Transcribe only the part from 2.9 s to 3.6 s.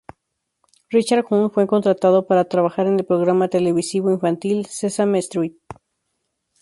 el programa